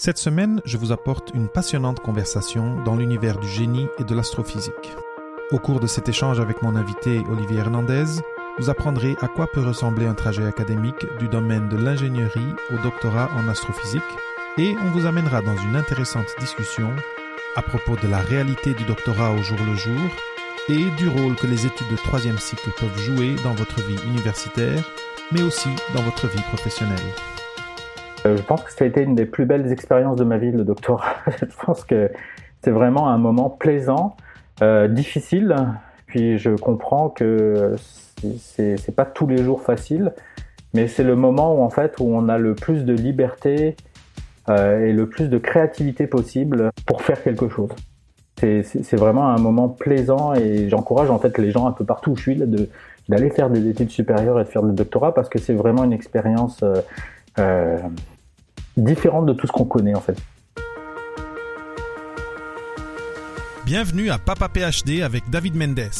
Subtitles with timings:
[0.00, 4.94] Cette semaine, je vous apporte une passionnante conversation dans l'univers du génie et de l'astrophysique.
[5.50, 8.04] Au cours de cet échange avec mon invité Olivier Hernandez,
[8.60, 13.28] vous apprendrez à quoi peut ressembler un trajet académique du domaine de l'ingénierie au doctorat
[13.36, 14.02] en astrophysique
[14.56, 16.90] et on vous amènera dans une intéressante discussion
[17.56, 20.00] à propos de la réalité du doctorat au jour le jour
[20.68, 24.88] et du rôle que les études de troisième cycle peuvent jouer dans votre vie universitaire,
[25.32, 27.14] mais aussi dans votre vie professionnelle.
[28.26, 30.50] Euh, je pense que ça a été une des plus belles expériences de ma vie,
[30.50, 31.16] le doctorat.
[31.40, 32.10] je pense que
[32.62, 34.16] c'est vraiment un moment plaisant,
[34.62, 35.54] euh, difficile,
[36.06, 37.76] puis je comprends que
[38.38, 40.12] c'est pas tous les jours facile,
[40.74, 43.76] mais c'est le moment où en fait où on a le plus de liberté
[44.48, 47.70] euh, et le plus de créativité possible pour faire quelque chose.
[48.40, 52.16] C'est vraiment un moment plaisant et j'encourage en fait les gens un peu partout où
[52.16, 52.36] je suis
[53.08, 55.92] d'aller faire des études supérieures et de faire le doctorat parce que c'est vraiment une
[55.92, 56.80] expérience euh,
[57.38, 57.78] euh,
[58.76, 60.16] différente de tout ce qu'on connaît en fait.
[63.64, 65.90] Bienvenue à Papa PhD avec David Mendes,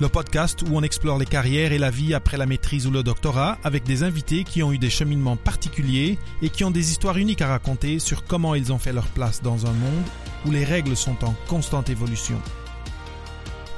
[0.00, 3.02] le podcast où on explore les carrières et la vie après la maîtrise ou le
[3.02, 7.16] doctorat avec des invités qui ont eu des cheminements particuliers et qui ont des histoires
[7.16, 10.04] uniques à raconter sur comment ils ont fait leur place dans un monde
[10.46, 12.40] où les règles sont en constante évolution.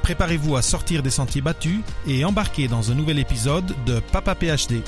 [0.03, 4.83] Préparez-vous à sortir des sentiers battus et embarquer dans un nouvel épisode de Papa PhD.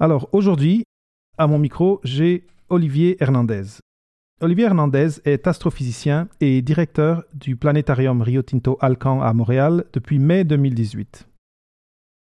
[0.00, 0.84] Alors aujourd'hui,
[1.38, 3.80] à mon micro, j'ai Olivier Hernandez.
[4.40, 10.44] Olivier Hernandez est astrophysicien et directeur du planétarium Rio Tinto Alcan à Montréal depuis mai
[10.44, 11.28] 2018.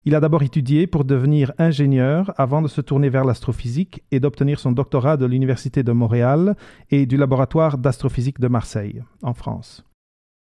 [0.05, 4.59] Il a d'abord étudié pour devenir ingénieur avant de se tourner vers l'astrophysique et d'obtenir
[4.59, 6.55] son doctorat de l'Université de Montréal
[6.89, 9.85] et du laboratoire d'astrophysique de Marseille, en France.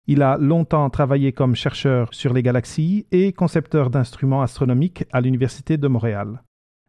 [0.09, 5.77] Il a longtemps travaillé comme chercheur sur les galaxies et concepteur d'instruments astronomiques à l'Université
[5.77, 6.43] de Montréal.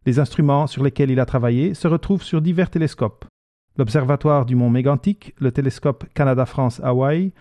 [0.07, 3.25] Les instruments sur lesquels il a travaillé se retrouvent sur divers télescopes.
[3.77, 7.33] L'Observatoire du Mont Mégantic, le télescope Canada-France-Hawaï,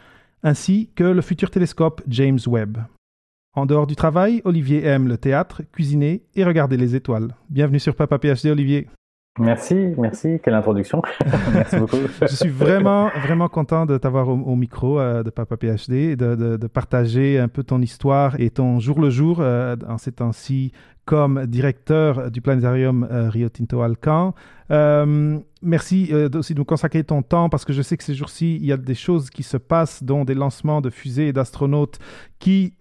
[0.43, 2.77] ainsi que le futur télescope James Webb.
[3.57, 7.35] En dehors du travail, Olivier aime le théâtre, cuisiner et regarder les étoiles.
[7.49, 8.89] Bienvenue sur Papa PhD, Olivier.
[9.39, 10.39] Merci, merci.
[10.43, 11.01] Quelle introduction.
[11.55, 11.97] merci beaucoup.
[12.21, 16.67] Je suis vraiment, vraiment content de t'avoir au, micro euh, de Papa PhD, de, de,
[16.67, 20.73] partager un peu ton histoire et ton jour le jour euh, en ces temps-ci
[21.11, 24.33] comme directeur du planétarium euh, Rio Tinto Alcan.
[24.71, 28.15] Euh, merci euh, aussi de nous consacrer ton temps parce que je sais que ces
[28.15, 31.33] jours-ci, il y a des choses qui se passent, dont des lancements de fusées et
[31.33, 31.99] d'astronautes
[32.39, 32.75] qui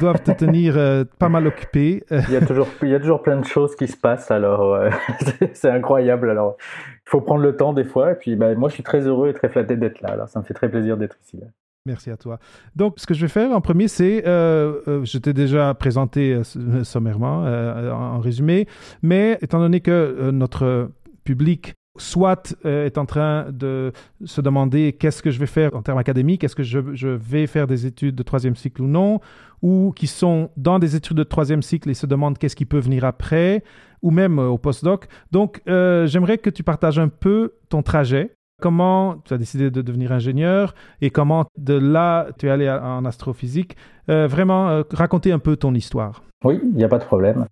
[0.00, 0.74] doivent te tenir
[1.18, 2.04] pas mal occupé.
[2.10, 4.78] il, y a toujours, il y a toujours plein de choses qui se passent, alors
[5.54, 6.28] c'est incroyable.
[6.28, 6.58] Alors,
[7.06, 8.12] il faut prendre le temps des fois.
[8.12, 10.10] Et puis, ben, moi, je suis très heureux et très flatté d'être là.
[10.10, 11.40] Alors, ça me fait très plaisir d'être ici.
[11.84, 12.38] Merci à toi.
[12.76, 16.32] Donc, ce que je vais faire en premier, c'est, euh, euh je t'ai déjà présenté
[16.32, 18.68] euh, sommairement, en, résumé,
[19.02, 20.92] mais étant donné que notre
[21.24, 23.92] public soit est en train de
[24.24, 26.78] se demander qu'est-ce que je vais faire en termes académiques, est-ce que je,
[27.08, 29.20] vais faire des études de troisième cycle ou non,
[29.60, 32.78] ou qui sont dans des études de troisième cycle et se demandent qu'est-ce qui peut
[32.78, 33.64] venir après,
[34.02, 35.06] ou même au postdoc.
[35.32, 40.12] Donc, j'aimerais que tu partages un peu ton trajet comment tu as décidé de devenir
[40.12, 43.76] ingénieur et comment de là tu es allé en astrophysique.
[44.08, 44.82] Euh, vraiment, euh,
[45.26, 46.22] un peu ton histoire.
[46.44, 47.46] Oui, il n'y a pas de problème.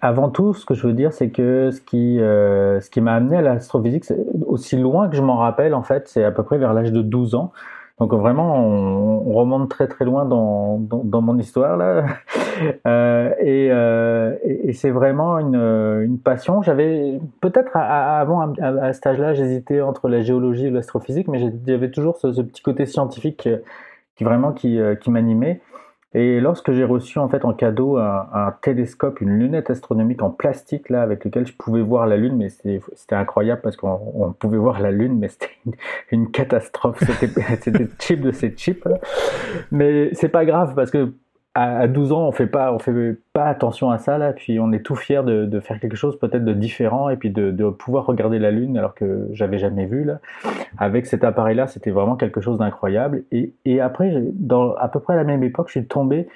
[0.00, 3.14] Avant tout, ce que je veux dire, c'est que ce qui, euh, ce qui m'a
[3.14, 4.04] amené à l'astrophysique,
[4.46, 7.02] aussi loin que je m'en rappelle, en fait, c'est à peu près vers l'âge de
[7.02, 7.52] 12 ans.
[7.98, 12.06] Donc vraiment, on, remonte très très loin dans, dans, mon histoire là.
[12.86, 16.62] Euh, et, euh, et, c'est vraiment une, une passion.
[16.62, 22.16] J'avais peut-être avant à, cet âge-là, j'hésitais entre la géologie et l'astrophysique, mais j'avais toujours
[22.16, 23.46] ce, ce, petit côté scientifique
[24.16, 25.60] qui vraiment qui, euh, qui m'animait.
[26.18, 30.88] Et lorsque j'ai reçu en fait en cadeau un, télescope, une lunette astronomique en plastique
[30.88, 32.80] là avec lequel je pouvais voir la lune, mais c'était
[33.14, 35.50] incroyable parce qu'on pouvait voir la lune, mais c'était
[36.10, 37.02] une, catastrophe.
[37.60, 38.88] C'était cheap de ces chips.
[39.70, 41.12] Mais c'est pas grave parce que
[41.58, 44.72] à 12 ans, on fait pas, on fait pas attention à ça là, puis on
[44.72, 48.38] est tout fier de, faire quelque chose peut-être de différent et puis de, pouvoir regarder
[48.38, 50.20] la lune alors que j'avais jamais vu là.
[50.76, 53.24] Avec cet appareil-là, c'était vraiment quelque chose d'incroyable.
[53.32, 56.28] Et, et, après, dans à peu près à la même époque, je suis tombé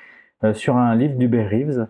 [0.43, 1.87] euh, sur un livre d'Hubert Reeves.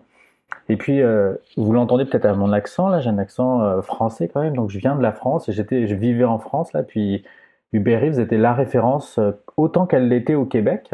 [0.67, 4.27] Et puis, euh, vous l'entendez peut-être à mon accent là, j'ai un accent euh, français
[4.27, 6.83] quand même, donc je viens de la France et j'étais, je vivais en France là,
[6.83, 7.23] puis
[7.71, 9.17] Hubert Reeves était la référence
[9.55, 10.91] autant qu'elle l'était au Québec.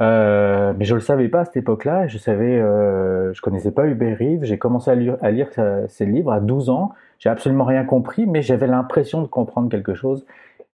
[0.00, 2.06] Euh, mais je le savais pas à cette époque-là.
[2.06, 4.44] Je savais, euh, je connaissais pas Hubert Reeves.
[4.44, 5.48] J'ai commencé à lire,
[5.88, 6.92] ses livres à 12 ans.
[7.18, 10.24] J'ai absolument rien compris, mais j'avais l'impression de comprendre quelque chose.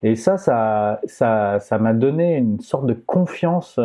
[0.02, 3.80] Et ça, ça, ça, ça m'a donné une sorte de confiance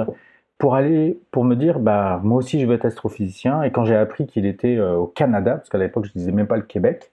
[0.59, 3.63] pour aller, pour me dire, bah, moi aussi je veux être astrophysicien.
[3.63, 6.49] Et quand j'ai appris qu'il était euh, au Canada, parce qu'à l'époque je disais même
[6.49, 7.13] pas le Québec,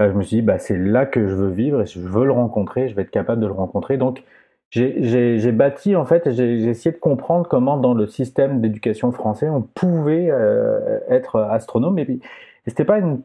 [0.00, 2.24] euh, je me suis dit, bah, c'est là que je veux vivre et je veux
[2.24, 3.98] le rencontrer, je vais être capable de le rencontrer.
[3.98, 4.24] Donc,
[4.70, 9.62] j'ai bâti, en fait, j'ai essayé de comprendre comment dans le système d'éducation français, on
[9.62, 11.98] pouvait euh, être astronome.
[11.98, 12.20] Et, et
[12.66, 13.22] c'était pas une,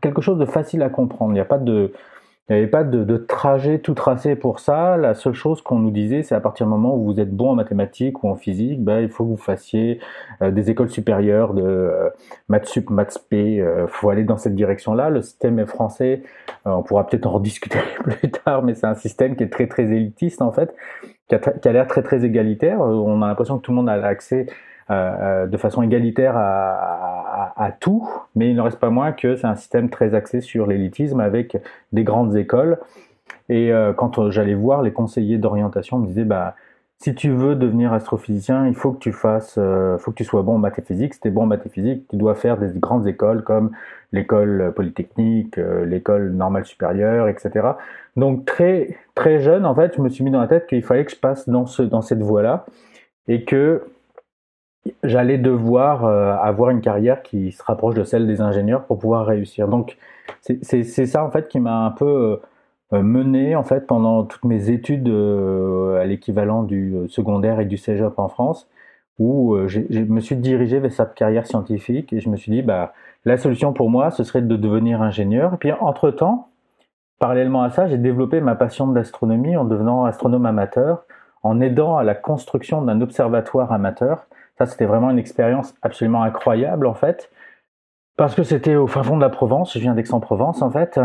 [0.00, 1.32] quelque chose de facile à comprendre.
[1.32, 1.92] Il n'y a pas de,
[2.50, 4.96] il n'y avait pas de, trajet tout tracé pour ça.
[4.96, 7.50] La seule chose qu'on nous disait, c'est à partir du moment où vous êtes bon
[7.50, 10.00] en mathématiques ou en physique, ben, il faut que vous fassiez
[10.42, 12.10] euh, des écoles supérieures de euh,
[12.48, 13.54] maths sup, maths p.
[13.54, 15.10] Il euh, faut aller dans cette direction-là.
[15.10, 16.24] Le système est français.
[16.64, 19.84] on pourra peut-être en rediscuter plus tard, mais c'est un système qui est très très
[19.84, 20.74] élitiste en fait,
[21.28, 22.80] qui a, l'air très très égalitaire.
[22.80, 24.46] On a l'impression que tout le monde a accès
[24.90, 27.19] euh, de façon égalitaire à,
[27.80, 31.20] tout, mais il ne reste pas moins que c'est un système très axé sur l'élitisme
[31.20, 31.56] avec
[31.92, 32.78] des grandes écoles.
[33.48, 36.54] Et euh, quand j'allais voir les conseillers d'orientation, me disaient bah
[36.98, 40.42] si tu veux devenir astrophysicien, il faut que tu fasses, euh, faut que tu sois
[40.42, 41.14] bon en maths et physique.
[41.14, 43.70] Si tu es bon en maths et physique, tu dois faire des grandes écoles comme
[44.12, 47.68] l'école polytechnique, l'école normale supérieure, etc.
[48.16, 51.04] Donc très très jeune, en fait, je me suis mis dans la tête qu'il fallait
[51.04, 52.66] que je passe dans ce dans cette voie-là
[53.28, 53.82] et que
[55.02, 59.26] j'allais devoir euh, avoir une carrière qui se rapproche de celle des ingénieurs pour pouvoir
[59.26, 59.68] réussir.
[59.68, 59.96] Donc
[60.40, 62.40] c'est ça en fait qui m'a un peu
[62.92, 67.76] euh, mené en fait pendant toutes mes études euh, à l'équivalent du secondaire et du
[67.76, 68.68] cégep en France
[69.18, 72.94] où je me suis dirigé vers cette carrière scientifique et je me suis dit bah
[73.26, 76.48] la solution pour moi ce serait de devenir ingénieur et puis entre temps
[77.18, 81.04] parallèlement à ça j'ai développé ma passion d'astronomie en devenant astronome amateur
[81.42, 84.26] en aidant à la construction d'un observatoire amateur
[84.60, 87.30] ça, c'était vraiment une expérience absolument incroyable, en fait,
[88.18, 89.72] parce que c'était au fin fond de la Provence.
[89.72, 91.00] Je viens d'Aix-en-Provence, en fait.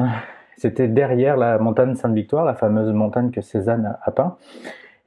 [0.58, 4.36] C'était derrière la montagne Sainte-Victoire, la fameuse montagne que Cézanne a peint.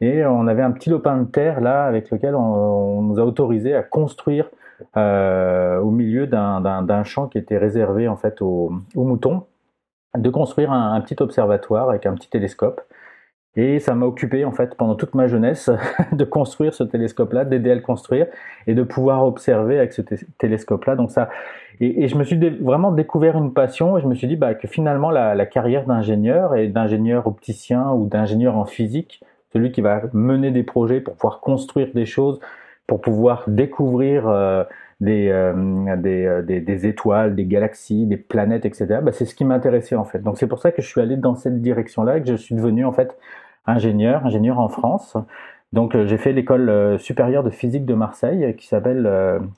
[0.01, 3.75] Et on avait un petit lopin de terre là avec lequel on, nous a autorisé
[3.75, 4.49] à construire
[4.97, 9.45] euh, au milieu d'un champ qui était réservé en fait aux, moutons,
[10.17, 12.81] de construire un, petit observatoire avec un petit télescope.
[13.57, 15.71] Et ça m'a occupé en fait pendant toute ma jeunesse
[16.13, 18.27] de construire ce télescope-là, d'aider à le construire
[18.67, 20.03] et de pouvoir observer avec ce
[20.39, 20.97] télescope-là.
[20.97, 21.29] Donc ça,
[21.81, 24.69] et, je me suis vraiment découvert une passion et je me suis dit bah, que
[24.69, 29.23] finalement la, la carrière d'ingénieur et d'ingénieur opticien ou d'ingénieur en physique,
[29.53, 32.41] celui qui va mener des projets pour pouvoir construire des choses,
[32.87, 34.65] pour pouvoir découvrir euh,
[35.01, 39.01] des, euh, euh, des, des, étoiles, des galaxies, des planètes, etc.
[39.03, 40.21] Bah, c'est ce qui m'intéressait en fait.
[40.21, 42.55] Donc c'est pour ça que je suis allé dans cette direction-là et que je suis
[42.55, 43.17] devenu en fait
[43.67, 45.17] ingénieur, ingénieur en France.
[45.73, 49.09] Donc euh, j'ai fait l'école supérieure de physique de Marseille qui s'appelle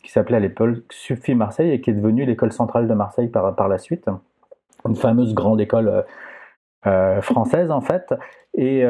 [0.03, 3.55] qui s'appelait à l'époque Sufi Marseille et qui est devenue l'école centrale de Marseille par,
[3.55, 4.07] par la suite,
[4.87, 6.05] une fameuse grande école
[7.23, 8.13] française en fait.
[8.55, 8.85] Et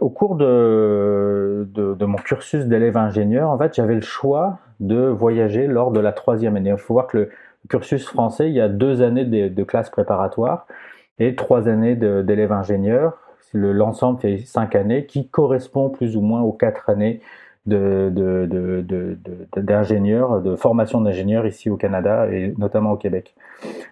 [0.00, 5.66] au cours de, de, mon cursus d'élève ingénieur, en fait, j'avais le choix de voyager
[5.66, 6.70] lors de la troisième année.
[6.70, 7.30] Il faut voir que le
[7.68, 10.66] cursus français, il y a deux années de, de classe préparatoire
[11.18, 13.18] et trois années d'élève ingénieur
[13.56, 17.20] l'ensemble fait cinq années, qui correspond plus ou moins aux quatre années
[19.56, 23.34] d'ingénieur, de, formation d'ingénieur ici au Canada et notamment au Québec.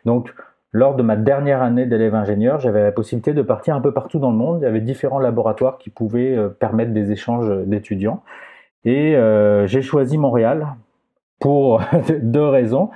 [0.05, 0.33] Donc,
[0.71, 4.21] lors de ma dernière année d'élève ingénieur, j'avais la possibilité de partir un peu partout
[4.21, 4.59] dans le monde.
[4.61, 8.23] Il y avait différents laboratoires qui pouvaient euh, permettre des échanges d'étudiants.
[8.85, 10.75] Et euh, j'ai choisi Montréal
[11.39, 11.83] pour
[12.23, 12.91] deux raisons.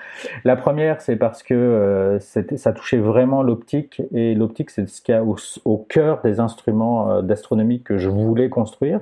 [0.44, 5.14] La première, c'est parce que euh, ça touchait vraiment l'optique, et l'optique, c'est ce qu'il
[5.14, 9.00] y a au, cœur des instruments euh, d'astronomie que je voulais construire.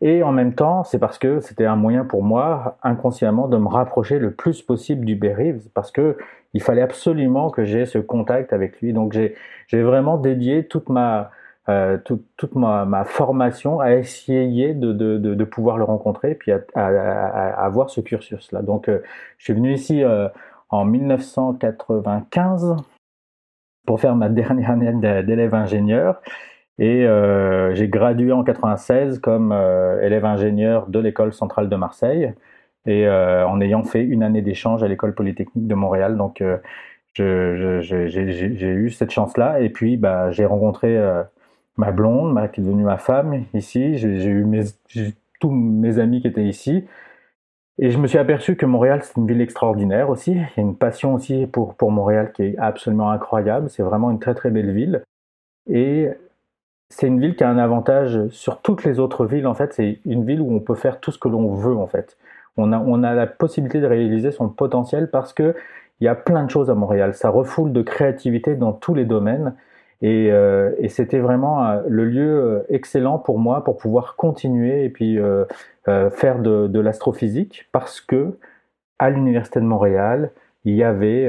[0.00, 3.68] Et en même temps, c'est parce que c'était un moyen pour moi, inconsciemment, de me
[3.68, 6.16] rapprocher le plus possible du Reeves, parce que
[6.52, 8.92] il fallait absolument que j'ai ce contact avec lui.
[8.92, 11.30] Donc j'ai vraiment dédié toute ma
[11.70, 16.52] euh, toute ma, ma, formation à essayer de, de, de, de, pouvoir le rencontrer puis
[16.52, 18.60] à, à, à avoir ce cursus-là.
[18.60, 19.02] Donc, euh,
[19.38, 20.28] je suis venu ici euh,
[20.68, 22.76] en 1995
[23.86, 24.92] pour faire ma dernière année
[25.22, 26.20] d'élève ingénieur
[26.78, 29.52] et euh, j'ai gradué en 96 comme
[30.02, 32.34] élève ingénieur de l'école centrale de Marseille
[32.86, 36.18] et en ayant fait une année d'échange à l'école polytechnique de Montréal.
[36.18, 36.42] Donc,
[37.14, 40.98] j'ai eu cette chance-là et puis bah, j'ai rencontré
[41.76, 43.96] ma blonde, qui est devenue ma femme ici.
[43.98, 44.64] J'ai eu mes,
[45.40, 46.84] tous mes amis qui étaient ici.
[47.78, 50.32] Et je me suis aperçu que Montréal, c'est une ville extraordinaire aussi.
[50.32, 53.68] Il y a une passion aussi pour, Montréal qui est absolument incroyable.
[53.68, 55.02] C'est vraiment une très très belle ville.
[55.68, 56.08] Et
[56.88, 59.46] c'est une ville qui a un avantage sur toutes les autres villes.
[59.46, 61.74] En fait, c'est une ville où on peut faire tout ce que l'on veut.
[61.76, 62.16] En fait,
[62.56, 65.56] on a, on a la possibilité de réaliser son potentiel parce que
[66.00, 67.14] il y a plein de choses à Montréal.
[67.14, 69.54] Ça refoule de créativité dans tous les domaines.
[70.02, 75.18] Et, et c'était vraiment le lieu excellent pour moi pour pouvoir continuer et puis
[75.86, 78.36] faire de, l'astrophysique parce que
[78.98, 80.30] à l'université de Montréal,
[80.64, 81.28] il y avait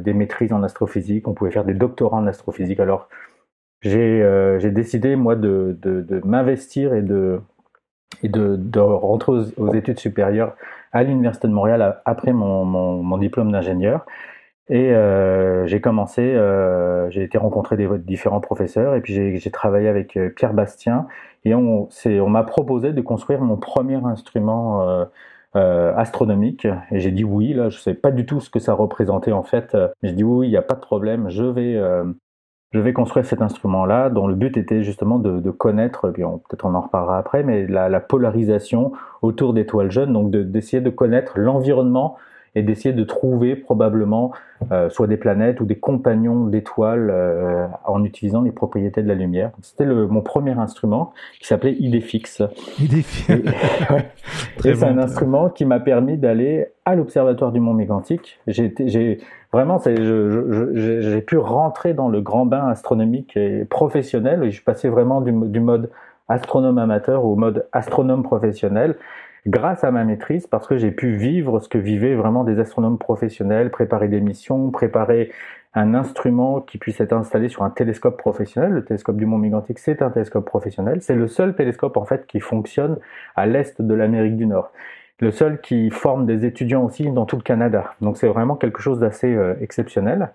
[0.00, 2.80] des maîtrises en astrophysique, on pouvait faire des doctorats en astrophysique.
[2.80, 3.08] Alors
[3.82, 7.40] j'ai décidé moi de, de, m'investir et de
[8.22, 10.54] de, rentrer aux, études supérieures
[10.92, 14.04] à l'Université de Montréal après mon, mon diplôme d'ingénieur.
[14.70, 19.88] Et euh, j'ai commencé, euh, j'ai été rencontrer des différents professeurs et puis j'ai travaillé
[19.88, 21.08] avec euh, Pierre Bastien
[21.44, 21.88] et on,
[22.28, 25.08] m'a proposé de construire mon premier instrument
[25.54, 29.32] astronomique et j'ai dit oui là je sais pas du tout ce que ça représentait
[29.32, 29.76] en fait.
[30.02, 31.80] Mais je dis oui il n'y a pas de problème je vais
[32.72, 36.74] je vais construire cet instrument-là, dont le but était justement de, de connaître, peut-être on
[36.76, 42.16] en reparlera après, mais la polarisation autour d'étoiles jeunes, donc d'essayer de, connaître l'environnement
[42.54, 44.32] et d'essayer de trouver probablement
[44.72, 49.14] euh, soit des planètes ou des compagnons d'étoiles euh, en utilisant les propriétés de la
[49.14, 49.52] lumière.
[49.62, 52.42] C'était mon premier instrument qui s'appelait Idéfix.
[52.78, 53.30] Idéfix.
[53.30, 53.44] Et,
[54.74, 58.40] c'est un instrument qui m'a permis d'aller à l'observatoire du Mont Mégantic.
[58.48, 59.18] J'ai
[59.52, 64.42] vraiment, j'ai pu rentrer dans le grand bain astronomique et professionnel.
[64.44, 65.90] Et je passé vraiment du, du mode
[66.28, 68.96] astronome amateur au mode astronome professionnel
[69.46, 72.98] grâce à ma maîtrise, parce que j'ai pu vivre ce que vivaient vraiment des astronomes
[72.98, 75.30] professionnels, préparer des missions, préparer
[75.74, 78.72] un instrument qui puisse être installé sur un télescope professionnel.
[78.72, 81.00] Le télescope du Mont Mégantic, c'est un télescope professionnel.
[81.00, 82.98] C'est le seul télescope en fait qui fonctionne
[83.36, 84.72] à l'est de l'Amérique du Nord.
[85.20, 87.94] Le seul qui forme des étudiants aussi dans tout le Canada.
[88.00, 90.30] Donc c'est vraiment quelque chose d'assez euh, exceptionnel.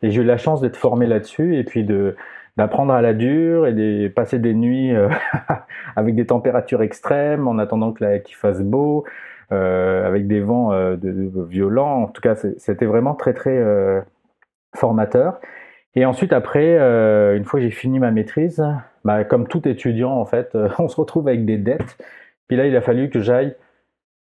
[0.00, 2.16] Et j'ai eu la chance d'être formé là-dessus et puis de
[2.58, 5.08] d'apprendre à la dure et de passer des nuits euh,
[5.96, 9.04] avec des températures extrêmes en attendant qu'il fasse beau,
[9.52, 12.02] euh, avec des vents euh, de, violents.
[12.02, 13.64] En tout cas, c'était vraiment très très
[14.74, 15.40] formateur.
[15.94, 16.76] Et ensuite, après,
[17.36, 18.62] une fois j'ai fini ma maîtrise,
[19.04, 21.96] bah, comme tout étudiant, en fait, on se retrouve avec des dettes.
[22.48, 23.54] Puis là, il a fallu que j'aille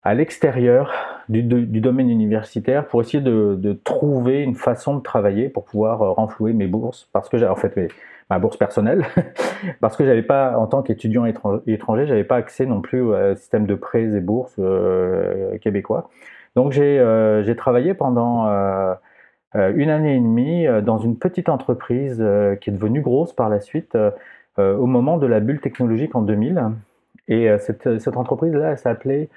[0.02, 0.92] à l'extérieur
[1.28, 6.66] du, domaine universitaire pour essayer de, trouver une façon de travailler pour pouvoir renflouer mes
[6.66, 7.92] bourses parce que j'ai en fait
[8.30, 9.04] ma bourse personnelle.
[9.80, 13.66] Parce que j'avais pas en tant qu'étudiant étranger j'avais pas accès non plus au système
[13.66, 16.09] de prêts et bourses euh, québécois.
[16.57, 18.95] Donc j'ai euh, travaillé pendant euh,
[19.54, 22.25] une année et demie dans une petite entreprise
[22.61, 23.99] qui est devenue grosse par la suite
[24.57, 26.62] au moment de la bulle technologique en 2000
[27.28, 29.28] et cette, cette entreprise là elle s'appelait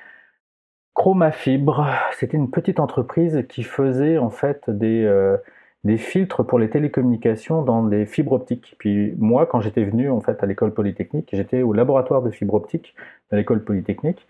[0.93, 5.37] Chromafibre, c'était une petite entreprise qui faisait en fait des, euh,
[5.83, 8.75] des filtres pour les télécommunications dans des fibres optiques.
[8.77, 12.53] Puis moi, quand j'étais venu en fait à l'école polytechnique, j'étais au laboratoire de fibre
[12.53, 12.95] optique
[13.31, 14.27] de l'école polytechnique,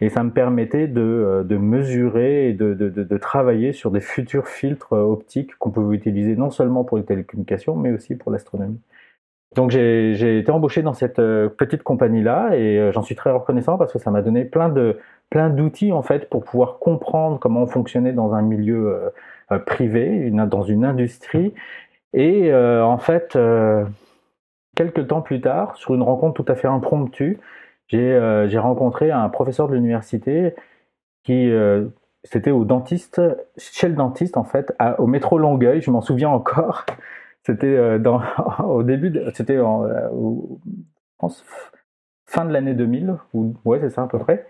[0.00, 4.00] et ça me permettait de, euh, de mesurer et de, de, de, travailler sur des
[4.00, 8.80] futurs filtres optiques qu'on pouvait utiliser non seulement pour les télécommunications, mais aussi pour l'astronomie.
[9.54, 13.92] Donc j'ai été embauché dans cette euh, petite compagnie-là et j'en suis très reconnaissant parce
[13.92, 14.98] que ça m'a donné plein de
[15.30, 19.10] plein d'outils en fait pour pouvoir comprendre comment on fonctionnait dans un milieu euh,
[19.52, 21.54] euh, privé, dans une industrie.
[22.12, 23.38] Et euh, en fait,
[24.76, 27.38] quelques temps plus tard, sur une rencontre tout à fait impromptue,
[27.88, 30.54] j'ai rencontré un professeur de l'université
[31.24, 31.52] qui
[32.24, 33.20] c'était au dentiste,
[33.56, 36.86] chez le dentiste en fait, au métro Longueuil, je m'en souviens encore.
[37.46, 38.20] C'était dans
[38.68, 39.86] au début, c'était en,
[42.26, 44.46] fin de l'année 2000, ou ouais c'est ça à peu près.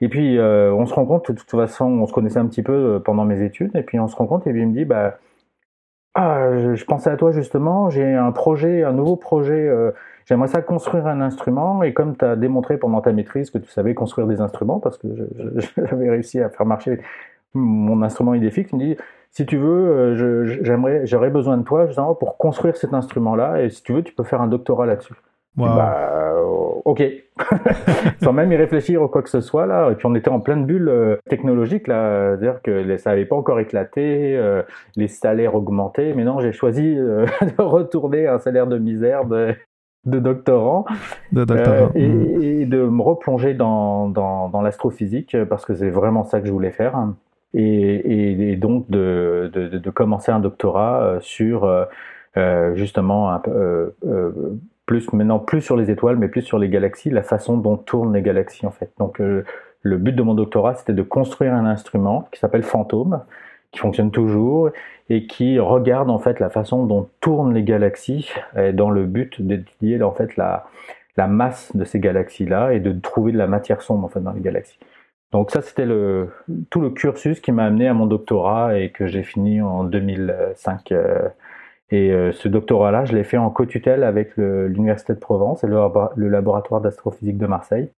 [0.00, 2.62] Et puis, euh, on se rend compte, de toute façon, on se connaissait un petit
[2.62, 4.74] peu euh, pendant mes études, et puis on se rend compte, et puis il me
[4.74, 5.18] dit, bah,
[6.14, 9.92] ah, je, pensais à toi justement, j'ai un projet, un nouveau projet, euh,
[10.26, 13.70] j'aimerais ça construire un instrument, et comme tu as démontré pendant ta maîtrise que tu
[13.70, 15.08] savais construire des instruments, parce que
[15.76, 17.00] j'avais réussi à faire marcher
[17.56, 18.96] mon instrument idéfique, il me dit,
[19.30, 20.14] si tu veux,
[20.62, 24.14] j'aimerais, j'aurais besoin de toi justement pour construire cet instrument-là, et si tu veux, tu
[24.14, 25.14] peux faire un doctorat là-dessus.
[25.56, 26.34] Bah,
[26.84, 27.02] ok,
[28.22, 29.90] sans même y réfléchir ou quoi que ce soit là.
[29.90, 33.36] Et puis on était en pleine bulle euh, technologique là, c'est-à-dire que ça n'avait pas
[33.36, 34.62] encore éclaté, euh,
[34.96, 36.12] les salaires augmentaient.
[36.14, 37.26] Mais non, j'ai choisi euh,
[37.58, 39.54] de retourner à un salaire de misère de,
[40.04, 40.84] de doctorant,
[41.32, 41.90] de doctorant.
[41.94, 42.42] Et, hmm.
[42.42, 46.52] et, de me replonger dans, dans, dans l'astrophysique parce que c'est vraiment ça que je
[46.52, 46.96] voulais faire.
[47.54, 51.86] Et, et donc de, de, de, commencer un doctorat sur
[52.74, 53.40] justement un
[54.86, 58.14] plus maintenant plus sur les étoiles, mais plus sur les galaxies, la façon dont tournent
[58.14, 58.92] les galaxies en fait.
[58.98, 59.44] Donc euh,
[59.82, 63.22] le but de mon doctorat, c'était de construire un instrument qui s'appelle Fantôme,
[63.72, 64.70] qui fonctionne toujours
[65.10, 68.30] et qui regarde en fait la façon dont tournent les galaxies,
[68.72, 70.66] dans le but d'étudier en fait la,
[71.16, 74.32] la masse de ces galaxies-là et de trouver de la matière sombre en fait dans
[74.32, 74.78] les galaxies.
[75.32, 76.30] Donc ça, c'était le,
[76.70, 80.94] tout le cursus qui m'a amené à mon doctorat et que j'ai fini en 2005.
[81.90, 86.80] Et ce doctorat-là, je l'ai fait en co-tutelle avec l'Université de Provence et le, laboratoire
[86.80, 87.90] d'astrophysique de Marseille.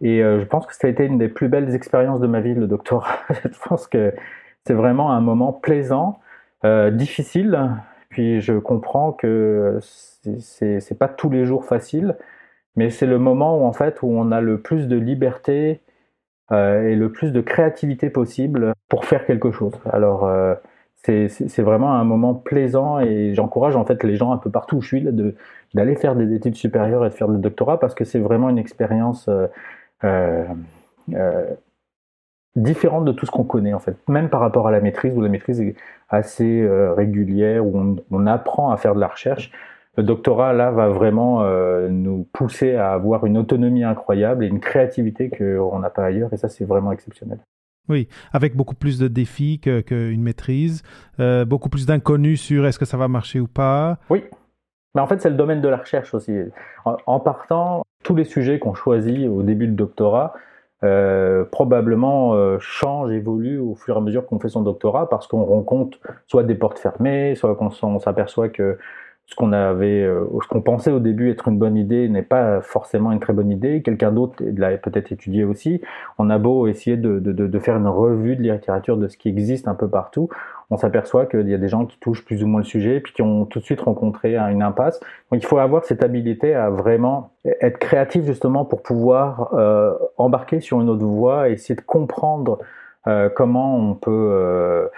[0.00, 2.54] Et je pense que ça a été une des plus belles expériences de ma vie,
[2.54, 3.18] le doctorat.
[3.44, 4.14] je pense que
[4.64, 6.20] c'est vraiment un moment plaisant,
[6.92, 7.70] difficile,
[8.08, 12.16] puis je comprends que c'est pas tous les jours facile,
[12.74, 15.85] mais c'est le moment où en fait où on a le plus de liberté euh,
[16.52, 19.74] et le plus de créativité possible pour faire quelque chose.
[19.90, 20.54] Alors euh,
[21.02, 24.80] c'est vraiment un moment plaisant et j'encourage en fait les gens un peu partout où
[24.80, 25.06] je suis
[25.74, 28.58] d'aller faire des études supérieures et de faire le doctorat parce que c'est vraiment une
[28.58, 29.30] expérience
[30.04, 30.44] euh,
[32.56, 35.20] différente de tout ce qu'on connaît en fait, même par rapport à la maîtrise où
[35.20, 35.76] la maîtrise est
[36.08, 39.52] assez régulière où on, apprend à faire de la recherche
[39.96, 44.60] le doctorat là va vraiment euh, nous pousser à avoir une autonomie incroyable et une
[44.60, 47.38] créativité qu'on n'a pas ailleurs et ça c'est vraiment exceptionnel.
[47.88, 50.82] Oui, avec beaucoup plus de défis qu'une maîtrise,
[51.20, 53.98] euh, beaucoup plus d'inconnus sur est-ce que ça va marcher ou pas.
[54.10, 54.24] Oui,
[54.94, 56.36] mais en fait c'est le domaine de la recherche aussi.
[56.84, 60.34] En, partant, tous les sujets qu'on choisit au début de doctorat
[60.84, 65.44] euh, probablement changent, évoluent au fur et à mesure qu'on fait son doctorat parce qu'on
[65.44, 68.78] rencontre soit des portes fermées, soit qu'on s'aperçoit que
[69.26, 72.60] ce qu'on avait, euh, ce qu'on pensait au début être une bonne idée n'est pas
[72.60, 73.82] forcément une très bonne idée.
[73.82, 75.80] Quelqu'un d'autre l'a peut-être étudié aussi.
[76.18, 79.16] On a beau essayer de, de, de, faire une revue de la littérature de ce
[79.16, 80.28] qui existe un peu partout,
[80.70, 83.12] on s'aperçoit qu'il y a des gens qui touchent plus ou moins le sujet, puis
[83.12, 84.98] qui ont tout de suite rencontré une impasse.
[85.30, 87.30] Donc il faut avoir cette habilité à vraiment
[87.60, 92.58] être créatif justement pour pouvoir euh, embarquer sur une autre voie, et essayer de comprendre
[93.06, 94.88] euh, comment on peut euh,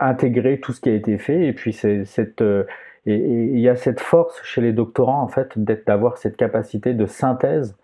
[0.00, 1.46] intégrer tout ce qui a été fait.
[1.46, 2.42] Et puis c'est cette
[3.06, 7.06] et il y a cette force chez les doctorants, en fait, d'avoir cette capacité de
[7.06, 7.76] synthèse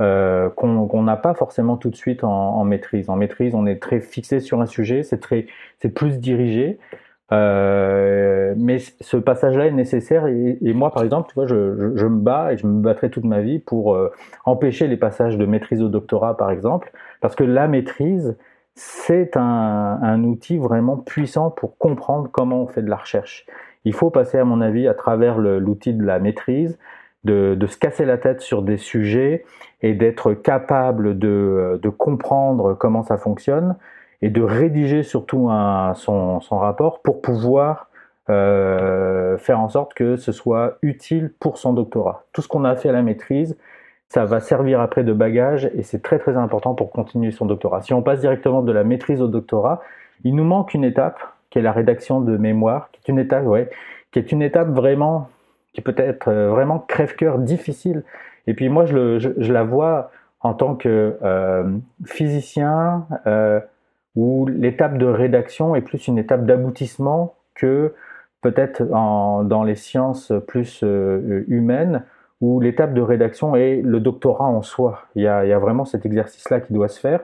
[0.00, 3.10] euh, qu'on n'a pas forcément tout de suite en, maîtrise.
[3.10, 5.18] En maîtrise, on est très fixé sur un sujet, c'est
[5.94, 6.78] plus dirigé.
[7.32, 12.52] Euh, mais ce passage-là est nécessaire et, moi, par exemple, tu vois, je, me bats
[12.52, 14.10] et je me battrai toute ma vie pour euh,
[14.46, 18.38] empêcher les passages de maîtrise au doctorat, par exemple, parce que la maîtrise,
[18.74, 23.44] c'est un outil vraiment puissant pour comprendre comment on fait de la recherche.
[23.84, 26.78] Il faut passer, à mon avis, à travers l'outil de la maîtrise,
[27.24, 29.44] de, se casser la tête sur des sujets
[29.82, 33.76] et d'être capable de, comprendre comment ça fonctionne
[34.22, 35.50] et de rédiger surtout
[35.94, 37.88] son, rapport pour pouvoir
[38.28, 42.24] euh, faire en sorte que ce soit utile pour son doctorat.
[42.32, 43.56] Tout ce qu'on a fait à la maîtrise,
[44.08, 47.80] ça va servir après de bagage et c'est très très important pour continuer son doctorat.
[47.80, 49.80] Si on passe directement de la maîtrise au doctorat,
[50.24, 51.18] il nous manque une étape
[51.50, 53.68] qui est la rédaction de mémoire, qui est une étape, ouais,
[54.12, 55.28] qui est une étape vraiment,
[55.72, 58.04] qui peut être euh, vraiment crève-cœur, difficile.
[58.46, 60.10] Et puis moi, je, la vois
[60.40, 63.60] en tant que euh, physicien, euh,
[64.16, 67.94] où l'étape de rédaction est plus une étape d'aboutissement que
[68.40, 72.04] peut-être dans les sciences plus humaines,
[72.40, 75.02] où l'étape de rédaction est le doctorat en soi.
[75.14, 77.20] Il y a vraiment cet exercice-là qui doit se faire.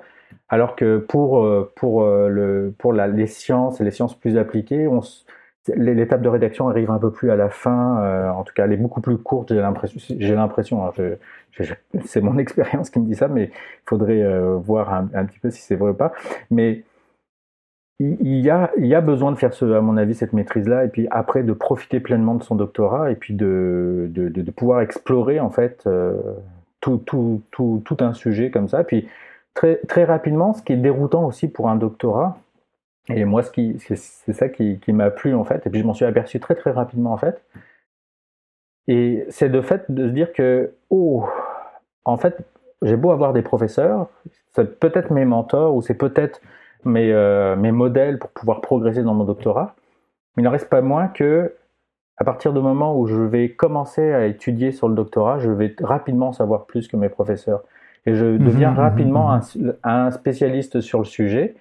[0.48, 4.38] Alors que pour, euh, pour, euh, le, pour la, les sciences et les sciences plus
[4.38, 4.88] appliquées,
[5.74, 8.00] l'étape de rédaction arrive un peu plus à la fin.
[8.00, 9.52] Euh, en tout cas, elle est beaucoup plus courte.
[9.52, 10.86] J'ai l'impression.
[10.86, 10.92] Hein,
[12.04, 14.24] c'est mon expérience qui me dit ça, mais il faudrait
[14.58, 16.12] voir un, petit peu si c'est vrai ou pas.
[16.50, 16.84] Mais
[17.98, 20.84] il y, a, il y a besoin de faire, ce, à mon avis, cette maîtrise-là,
[20.84, 24.82] et puis après de profiter pleinement de son doctorat, et puis de, de, de, pouvoir
[24.82, 25.88] explorer en fait
[26.80, 28.84] tout, tout, tout, tout, un sujet comme ça.
[28.84, 29.08] Puis
[29.56, 32.38] très, très rapidement, ce qui est déroutant aussi pour un doctorat,
[33.08, 36.04] et moi, c'est ça qui, qui m'a plu en fait, et puis je m'en suis
[36.04, 37.42] aperçu très très rapidement en fait,
[38.86, 41.24] et c'est de fait de se dire que, oh,
[42.04, 42.38] en fait,
[42.82, 44.08] j'ai beau avoir des professeurs,
[44.54, 46.40] c'est peut-être mes mentors ou c'est peut-être
[46.84, 49.74] mes, euh, mes modèles pour pouvoir progresser dans mon doctorat,
[50.36, 51.54] mais il n'en reste pas moins que
[52.18, 55.74] à partir du moment où je vais commencer à étudier sur le doctorat, je vais
[55.82, 57.62] rapidement savoir plus que mes professeurs
[58.06, 59.74] et je mhm, deviens mhm, rapidement mhm.
[59.82, 61.54] un, spécialiste sur le sujet.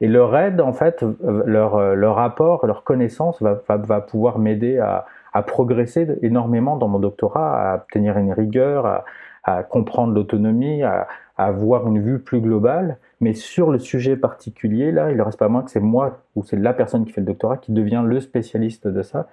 [0.00, 1.04] Et leur aide, en fait,
[1.44, 7.00] leur, leur rapport, leur connaissance va, va, pouvoir m'aider à, à, progresser énormément dans mon
[7.00, 9.04] doctorat, à obtenir une rigueur, à,
[9.42, 12.98] à comprendre l'autonomie, à, à, avoir une vue plus globale.
[13.20, 16.44] Mais sur le sujet particulier, là, il ne reste pas moins que c'est moi ou
[16.44, 19.26] c'est la personne qui fait le doctorat qui devient le spécialiste de ça.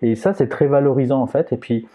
[0.00, 1.52] Et ça, c'est très valorisant, en fait.
[1.52, 1.86] Et puis,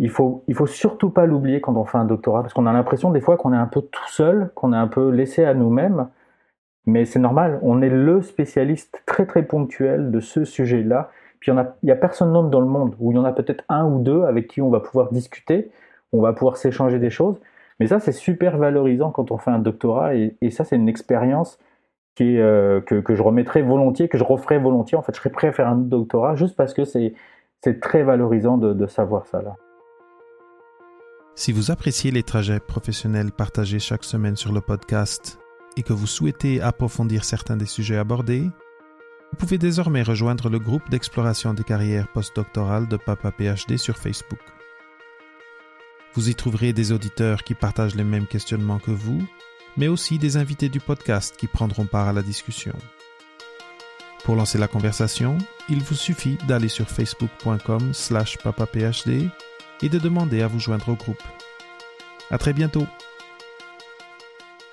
[0.00, 3.10] il faut, faut surtout pas l'oublier quand on fait un doctorat, parce qu'on a l'impression
[3.10, 6.08] des fois qu'on est un peu tout seul, qu'on est un peu laissé à nous-mêmes,
[6.86, 11.66] mais c'est normal, on est le spécialiste très très ponctuel de ce sujet-là, puis il
[11.82, 13.84] n'y a, a personne d'autre dans le monde, où il y en a peut-être un
[13.84, 15.70] ou deux avec qui on va pouvoir discuter,
[16.12, 17.38] on va pouvoir s'échanger des choses,
[17.78, 21.58] mais ça c'est super valorisant quand on fait un doctorat, et, ça c'est une expérience
[22.22, 25.52] euh, que, je remettrai volontiers, que je referai volontiers, en fait je serais prêt à
[25.52, 27.12] faire un doctorat juste parce que c'est
[27.62, 29.56] c'est très valorisant de, de savoir ça là.
[31.40, 35.38] Si vous appréciez les trajets professionnels partagés chaque semaine sur le podcast
[35.78, 40.90] et que vous souhaitez approfondir certains des sujets abordés, vous pouvez désormais rejoindre le groupe
[40.90, 44.42] d'exploration des carrières postdoctorales de Papa PhD sur Facebook.
[46.12, 49.26] Vous y trouverez des auditeurs qui partagent les mêmes questionnements que vous,
[49.78, 52.74] mais aussi des invités du podcast qui prendront part à la discussion.
[54.24, 55.38] Pour lancer la conversation,
[55.70, 59.30] il vous suffit d'aller sur facebook.com slash papaphd
[59.82, 61.22] et de demander à vous joindre au groupe.
[62.30, 62.86] À très bientôt.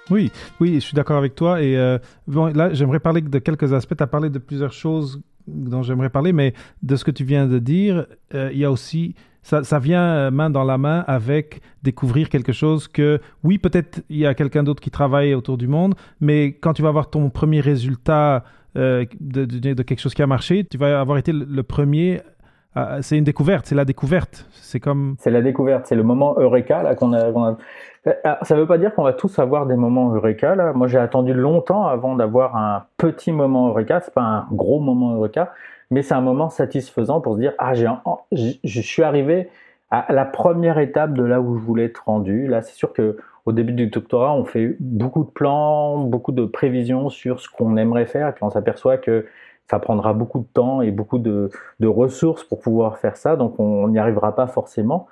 [0.10, 1.62] Oui, oui, je suis d'accord avec toi.
[1.62, 3.96] Et euh, là, j'aimerais parler de quelques aspects.
[3.96, 7.48] Tu as parlé de plusieurs choses dont j'aimerais parler, mais de ce que tu viens
[7.48, 11.04] de dire, euh, il y a aussi, ça, ça, vient euh, main dans la main
[11.08, 15.58] avec découvrir quelque chose que, oui, peut-être il y a quelqu'un d'autre qui travaille autour
[15.58, 18.44] du monde, mais quand tu vas avoir ton premier résultat
[18.76, 22.22] de, quelque chose qui a marché, tu vas avoir été le premier
[22.80, 24.46] ah, c'est une découverte, c'est la découverte.
[24.52, 25.16] C'est comme.
[25.18, 27.56] C'est la découverte, c'est le moment Eureka là qu'on a,
[28.24, 30.74] ah, Ça ne veut pas dire qu'on va tous avoir des moments Eureka là.
[30.74, 34.02] Moi, j'ai attendu longtemps avant d'avoir un petit moment Eureka.
[34.02, 35.54] C'est pas un gros moment Eureka,
[35.90, 37.90] mais c'est un moment satisfaisant pour se dire ah j'ai,
[38.64, 39.50] je suis arrivé
[39.90, 42.46] à la première étape de là où je voulais être rendu.
[42.48, 46.46] Là, c'est sûr que au début du doctorat, on fait beaucoup de plans, beaucoup de
[46.46, 49.26] prévisions sur ce qu'on aimerait faire, et puis on s'aperçoit que
[49.70, 51.50] ça prendra beaucoup de temps et beaucoup de,
[51.82, 55.08] ressources pour pouvoir faire ça, donc on n'y arrivera pas forcément.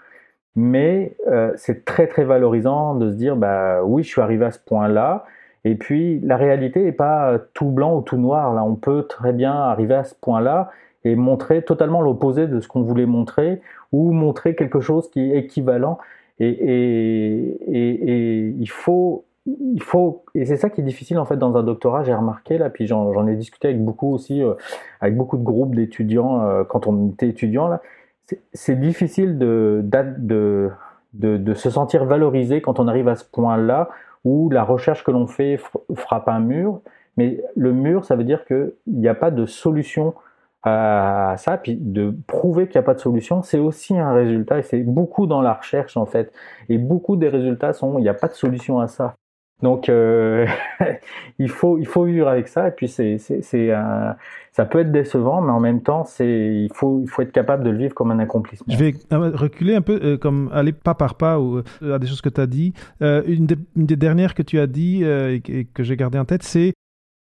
[0.55, 4.51] Mais euh, c'est très très valorisant de se dire bah oui, je suis arrivé à
[4.51, 5.25] ce point-là.
[5.65, 8.53] Et puis la réalité n'est pas tout blanc ou tout noir.
[8.53, 10.71] Là, on peut très bien arriver à ce point-là
[11.03, 15.37] et montrer totalement l'opposé de ce qu'on voulait montrer ou montrer quelque chose qui est
[15.37, 15.97] équivalent.
[16.39, 21.55] Et, et il faut il faut et c'est ça qui est difficile en fait dans
[21.55, 24.53] un doctorat j'ai remarqué là puis j'en ai discuté avec beaucoup aussi euh,
[25.01, 27.81] avec beaucoup de groupes d'étudiants euh, quand on était étudiant là
[28.53, 30.71] c'est difficile de, de,
[31.13, 33.89] de, de, se sentir valorisé quand on arrive à ce point là
[34.23, 35.59] où la recherche que l'on fait
[35.93, 36.81] frappe un mur
[37.17, 40.15] mais le mur ça veut dire qu'il n'y a pas de solution
[40.67, 44.57] à ça, puis de prouver qu'il n'y a pas de solution, c'est aussi un résultat,
[44.57, 46.33] et c'est beaucoup dans la recherche en fait.
[46.69, 49.15] Et beaucoup des résultats sont, il n'y a pas de solution à ça.
[49.61, 50.45] Donc, euh,
[51.39, 52.67] il, faut, il faut vivre avec ça.
[52.67, 53.71] Et puis, c'est, c'est,
[54.51, 57.63] ça peut être décevant, mais en même temps, c'est, il, faut, il faut être capable
[57.63, 58.67] de le vivre comme un accomplissement.
[58.69, 62.07] Je vais euh, reculer un peu, euh, comme aller pas par pas ou, à des
[62.07, 62.73] choses que tu as dit.
[63.01, 65.41] une, des, une, des, dernières que tu as dit et
[65.73, 66.74] que j'ai gardé en tête, c'est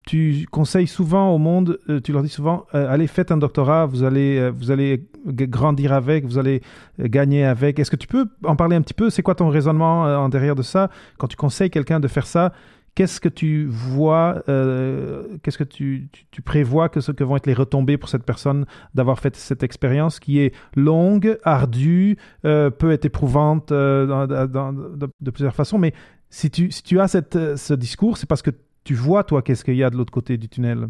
[0.05, 3.85] tu conseilles souvent au monde, euh, tu leur dis souvent, euh, allez, faites un doctorat,
[3.85, 6.61] vous allez, euh, vous allez grandir avec, vous allez
[6.99, 7.79] gagner avec.
[7.79, 9.09] Est-ce que tu peux en parler un petit peu?
[9.09, 10.89] C'est quoi ton raisonnement en derrière de ça?
[11.17, 12.53] Quand tu conseilles quelqu'un de faire ça,
[12.95, 16.09] qu'est-ce que tu vois, qu'est-ce que tu,
[16.43, 20.19] prévois que ce que vont être les retombées pour cette personne d'avoir fait cette expérience
[20.19, 25.93] qui est longue, ardue, peut être éprouvante de plusieurs façons, mais
[26.31, 28.51] si tu, si tu as cette, ce discours, c'est parce que
[28.89, 30.87] tu vois, toi, qu'est-ce qu'il y a de l'autre côté du tunnel?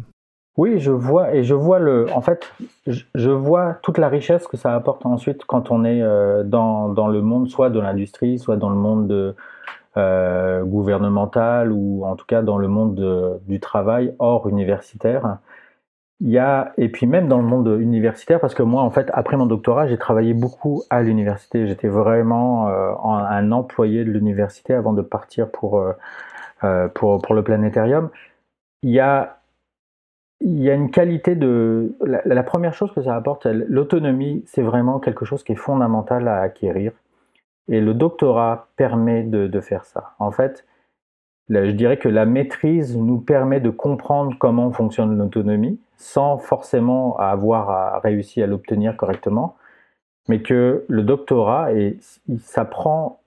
[0.56, 2.06] Oui, je vois, et je vois le.
[2.14, 2.50] En fait,
[2.86, 7.08] je vois toute la richesse que ça apporte ensuite quand on est euh, dans, dans
[7.08, 9.34] le monde, soit de l'industrie, soit dans le monde de,
[9.98, 15.36] euh, gouvernemental, ou en tout cas dans le monde du travail hors universitaire.
[16.20, 19.10] Il y a, et puis même dans le monde universitaire, parce que moi, en fait,
[19.12, 21.66] après mon doctorat, j'ai travaillé beaucoup à l'université.
[21.66, 25.84] J'étais vraiment euh, un employé de l'université avant de partir pour
[26.94, 28.10] pour, pour le planétarium,
[28.82, 29.40] il y a,
[30.40, 31.94] y a une qualité de...
[32.02, 36.40] La, première chose que ça apporte, l'autonomie, c'est vraiment quelque chose qui est fondamental à
[36.40, 36.92] acquérir.
[37.68, 40.14] Et le doctorat permet de, faire ça.
[40.18, 40.64] En fait,
[41.48, 48.00] je dirais que la maîtrise nous permet de comprendre comment fonctionne l'autonomie sans forcément avoir
[48.02, 49.56] réussi à l'obtenir correctement,
[50.28, 51.98] mais que le doctorat, et,
[52.38, 53.20] ça prend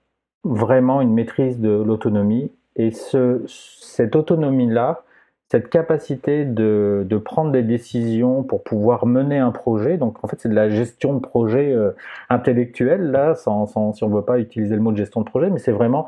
[0.44, 5.04] vraiment une maîtrise de l'autonomie et ce, cette autonomie-là,
[5.50, 10.40] cette capacité de, de, prendre des décisions pour pouvoir mener un projet, donc en fait
[10.40, 11.92] c'est de la gestion de projet euh,
[12.30, 15.26] intellectuelle, là, sans, sans, si on ne veut pas utiliser le mot de gestion de
[15.26, 16.08] projet, mais c'est vraiment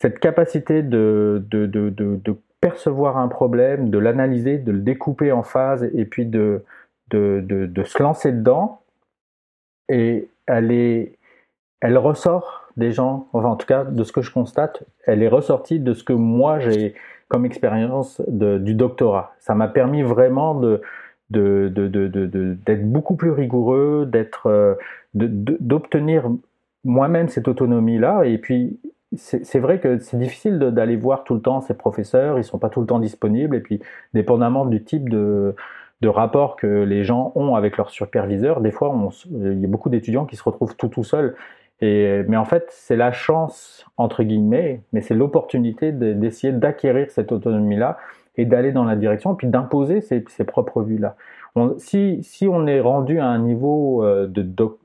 [0.00, 5.82] cette capacité de, de, de, percevoir un problème, de l'analyser, de le découper en phases
[5.94, 6.62] et puis de,
[7.10, 8.82] de, se lancer dedans.
[9.88, 11.16] Et elle, est,
[11.80, 15.28] elle ressort des gens, enfin en tout cas de ce que je constate, elle est
[15.28, 16.94] ressortie de ce que moi j'ai
[17.30, 19.34] comme expérience du doctorat.
[19.38, 20.60] Ça m'a permis vraiment
[21.30, 24.10] d'être beaucoup plus rigoureux,
[24.46, 24.74] euh,
[25.14, 26.28] d'obtenir
[26.84, 28.24] moi-même cette autonomie-là.
[28.24, 28.80] Et puis,
[29.16, 32.68] c'est vrai que c'est difficile d'aller voir tout le temps ces professeurs, ils sont pas
[32.68, 33.54] tout le temps disponibles.
[33.54, 33.80] Et puis,
[34.12, 35.54] dépendamment du type de,
[36.04, 38.60] rapports que les gens ont avec leur superviseur.
[38.60, 38.92] Des fois,
[39.30, 41.36] il y a beaucoup d'étudiants qui se retrouvent tout tout seuls.
[41.82, 47.96] Mais en fait, c'est la chance, entre guillemets, mais c'est l'opportunité d'essayer d'acquérir cette autonomie-là
[48.36, 51.16] et d'aller dans la direction, puis d'imposer ses, propres vues-là.
[51.78, 54.30] si, on est rendu à un niveau euh,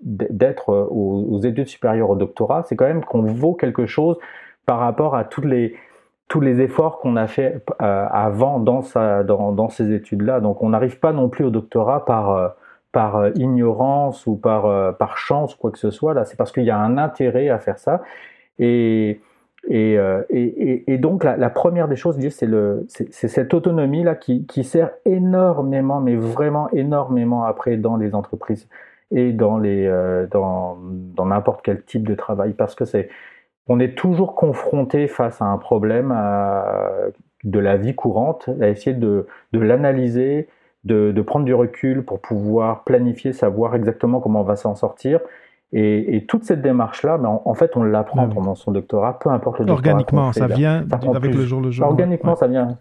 [0.01, 4.17] d'être euh, aux, études supérieures au doctorat, c'est quand même qu'on vaut quelque chose
[4.65, 5.75] par rapport à tous les
[6.62, 10.39] efforts qu'on a fait euh, avant dans, ces études-là.
[10.39, 12.55] Donc on n'arrive pas non plus au doctorat par,
[12.95, 16.13] par euh, ignorance ou par, par chance, quoi que ce soit.
[16.13, 18.01] Là, c'est parce qu'il y a un intérêt à faire ça.
[18.58, 19.19] Et,
[19.67, 19.97] et,
[20.29, 24.91] et, et donc la, première des choses, c'est, le, c'est, cette autonomie-là qui, qui sert
[25.03, 28.69] énormément, mais vraiment énormément après dans les entreprises
[29.12, 29.89] et dans, les,
[30.31, 32.53] dans, dans n'importe quel type de travail.
[32.53, 33.10] Parce que c'est
[33.67, 36.13] on est toujours confronté face à un problème
[37.45, 40.47] de la vie courante, à essayer de, l'analyser,
[40.86, 45.19] de, prendre du recul pour pouvoir planifier, savoir exactement comment on va s'en sortir.
[45.74, 49.65] Et, toute cette démarche-là, mais en, fait, on l'apprend pendant son doctorat, peu importe le
[49.65, 49.91] doctorat.
[49.91, 51.88] Organiquement, ça vient avec le jour le jour.
[51.88, 52.78] Organiquement, ça vient.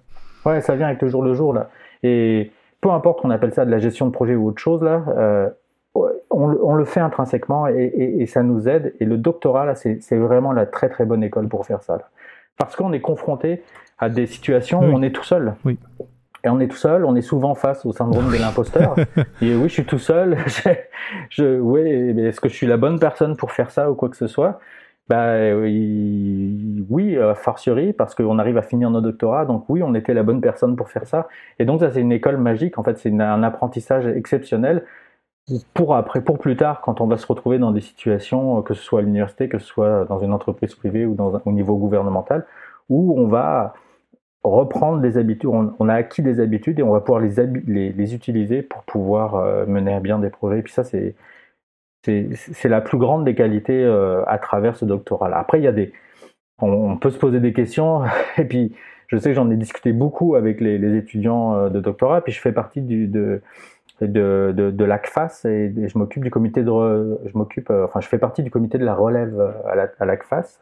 [0.47, 1.71] Ouais, ça vient avec le jour le jour là.
[2.03, 5.03] Et peu importe qu'on appelle ça de la gestion de projet ou autre chose là,
[5.17, 5.49] euh,
[6.31, 8.95] on, le fait intrinsèquement et, ça nous aide.
[9.01, 11.99] Et le doctorat, là, c'est vraiment la très très bonne école pour faire ça.
[12.59, 13.63] Parce qu'on est confronté
[13.99, 15.55] à des situations où on est tout seul.
[15.65, 15.79] Oui.
[16.45, 18.95] Et on est tout seul, on est souvent face au syndrome de l'imposteur.
[19.43, 20.37] et oui, je suis tout seul.
[21.31, 24.09] je, oui, mais est-ce que je suis la bonne personne pour faire ça ou quoi
[24.09, 24.61] que ce soit?
[25.09, 30.15] Bah oui, oui fortiori, parce qu'on arrive à finir nos doctorats, donc oui, on était
[30.15, 31.29] la bonne personne pour faire ça.
[31.59, 32.79] Et donc ça, c'est une école magique.
[32.79, 34.85] En fait, c'est un apprentissage exceptionnel
[35.75, 38.75] pour après, pour plus tard, quand on va se retrouver dans des situations, euh, que
[38.75, 41.77] ce soit à l'université, que ce soit dans une entreprise privée ou dans au niveau
[41.77, 42.47] gouvernemental,
[42.89, 43.75] où on va
[44.45, 48.83] reprendre des habitudes, on, a acquis des habitudes et on va pouvoir les, utiliser pour
[48.85, 50.59] pouvoir euh, mener à bien des projets.
[50.59, 51.15] Et puis ça, c'est
[52.65, 55.39] la plus grande des qualités euh, à travers ce doctorat-là.
[55.39, 55.93] Après, il y a des,
[56.61, 58.03] on, peut se poser des questions
[58.39, 58.75] et puis
[59.09, 62.23] je sais que j'en ai discuté beaucoup avec les, étudiants de doctorat.
[62.23, 63.41] Puis je fais partie de
[64.01, 68.79] l'ACFAS et, je m'occupe du comité de je euh, enfin je fais partie du comité
[68.79, 70.61] de la relève euh, à l'ACFAS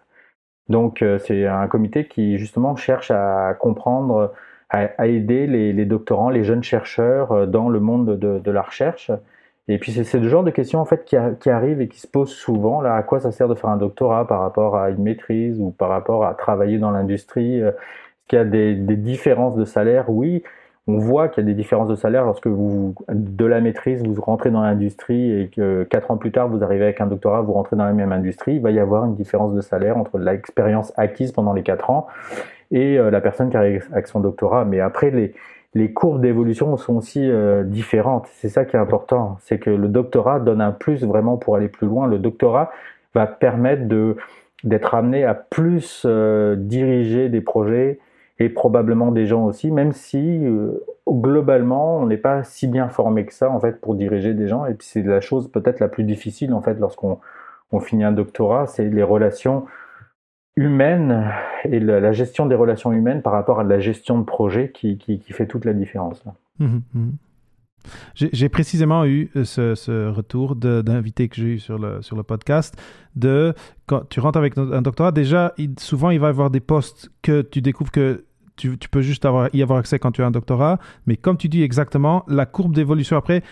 [0.68, 4.32] donc euh, c'est un comité qui justement cherche à comprendre
[4.70, 9.10] à, aider les, les, doctorants les jeunes chercheurs dans le monde de, de la recherche.
[9.68, 12.06] Et puis c'est le genre de questions en fait qui, qui arrivent et qui se
[12.06, 15.02] posent souvent là à quoi ça sert de faire un doctorat par rapport à une
[15.02, 19.56] maîtrise ou par rapport à travailler dans l'industrie est-ce qu'il y a des, des différences
[19.56, 20.08] de salaire?
[20.08, 20.42] Oui
[20.88, 24.20] on voit qu'il y a des différences de salaire lorsque vous, de la maîtrise, vous
[24.20, 27.52] rentrez dans l'industrie et que quatre ans plus tard, vous arrivez avec un doctorat, vous
[27.52, 30.92] rentrez dans la même industrie, il va y avoir une différence de salaire entre l'expérience
[30.96, 32.08] acquise pendant les quatre ans
[32.72, 34.64] et euh, la personne qui arrive avec son doctorat.
[34.64, 35.34] Mais après, les,
[35.74, 38.26] les courbes d'évolution sont aussi euh, différentes.
[38.32, 39.36] C'est ça qui est important.
[39.40, 42.06] C'est que le doctorat donne un plus vraiment pour aller plus loin.
[42.06, 42.70] Le doctorat
[43.14, 44.16] va permettre de,
[44.64, 48.00] d'être amené à plus euh, diriger des projets,
[48.42, 53.24] et probablement des gens aussi, même si euh, globalement on n'est pas si bien formé
[53.24, 54.66] que ça en fait pour diriger des gens.
[54.66, 57.20] Et puis c'est la chose peut-être la plus difficile en fait lorsqu'on
[57.70, 59.64] on finit un doctorat, c'est les relations
[60.56, 61.30] humaines
[61.64, 65.32] et la, gestion des relations humaines par rapport à la gestion de projet qui, qui,
[65.32, 66.22] fait toute la différence.
[66.58, 67.10] Mmh mmh
[68.14, 72.22] j'ai précisément eu euh, ce, ce retour d'invités que j'ai eu sur le, sur le
[72.22, 72.76] podcast
[73.16, 73.54] de
[73.86, 77.42] quand tu rentres avec un doctorat, déjà, souvent il va y avoir des postes que
[77.42, 78.24] tu découvres que
[78.70, 80.78] tu, peux juste avoir, y avoir accès quand tu as un doctorat.
[81.06, 83.42] Mais comme tu dis exactement, la courbe d'évolution après,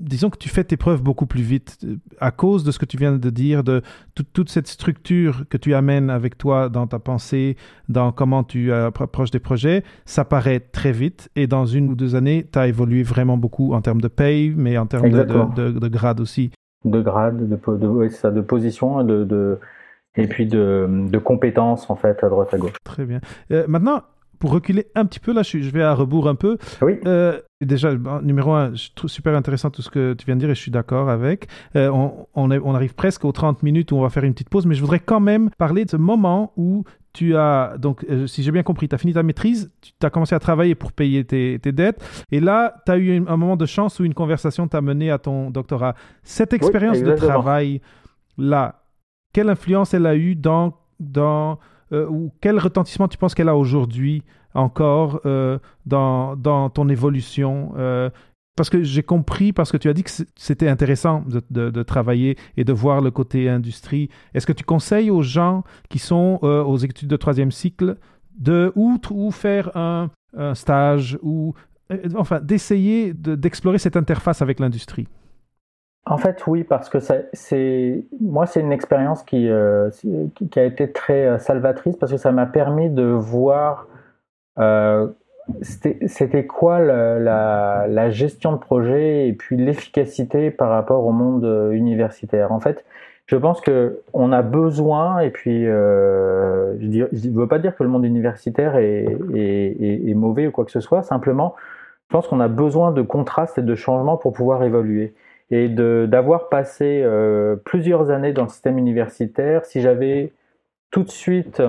[0.00, 2.86] disons que tu fais tes preuves beaucoup plus vite euh, à cause de ce que
[2.86, 3.82] tu viens de dire, de
[4.32, 7.56] toute cette structure que tu amènes avec toi dans ta pensée,
[7.88, 12.14] dans comment tu approches des projets, ça paraît très vite et dans une ou deux
[12.14, 15.88] années, tu as évolué vraiment beaucoup en termes de paye, mais en termes de, de,
[15.88, 16.50] grade aussi.
[16.84, 19.58] De grade, de, de, ça, de position, de,
[20.16, 22.72] et puis de, compétences en fait à droite à gauche.
[22.84, 23.20] Très bien.
[23.50, 24.02] Euh, maintenant,
[24.38, 26.58] pour reculer un petit peu, là, je, vais à rebours un peu.
[26.82, 26.94] Oui.
[27.06, 30.50] Euh, déjà, numéro un, je trouve super intéressant tout ce que tu viens de dire
[30.50, 31.48] et je suis d'accord avec.
[31.74, 34.66] Euh, on, on, arrive presque aux 30 minutes où on va faire une petite pause,
[34.66, 36.84] mais je voudrais quand même parler de ce moment où
[37.16, 40.10] tu as, donc, euh, si j'ai bien compris, tu as fini ta maîtrise, tu as
[40.10, 43.56] commencé à travailler pour payer tes, tes dettes, et là, tu as eu un, moment
[43.56, 45.94] de chance où une conversation t'a mené à ton doctorat.
[46.22, 47.80] Cette expérience de travail,
[48.36, 48.82] là,
[49.32, 51.58] quelle influence elle a eu dans, dans
[51.92, 54.22] euh, ou quel retentissement tu penses qu'elle a aujourd'hui
[54.54, 58.10] encore euh, dans, dans, ton évolution euh,
[58.56, 62.36] Parce que j'ai compris, parce que tu as dit que c'était intéressant de, de, travailler
[62.56, 64.08] et de voir le côté industrie.
[64.34, 67.96] Est-ce que tu conseilles aux gens qui sont aux études de troisième cycle
[68.38, 71.54] de ou, ou faire un, un stage ou
[72.16, 75.06] enfin, d'essayer d'explorer cette interface avec l'industrie?
[76.06, 79.50] En fait, oui, parce que c'est moi, c'est une expérience qui,
[80.50, 83.88] qui, a été très salvatrice parce que ça m'a permis de voir
[85.62, 92.52] c'était quoi la, gestion de projet et puis l'efficacité par rapport au monde universitaire.
[92.52, 92.84] En fait,
[93.26, 97.82] je pense que on a besoin, et puis euh, je ne veux pas dire que
[97.82, 101.56] le monde universitaire est, est, est, mauvais ou quoi que ce soit, simplement,
[102.08, 105.12] je pense qu'on a besoin de contrastes et de changements pour pouvoir évoluer.
[105.50, 110.32] Et d'avoir passé euh, plusieurs années dans le système universitaire, si j'avais
[110.90, 111.62] tout de suite